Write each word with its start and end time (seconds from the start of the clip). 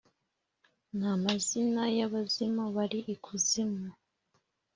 n’amazina 0.97 1.83
y’abazimu 1.97 2.63
bari 2.75 2.99
ikuzimu 3.13 3.85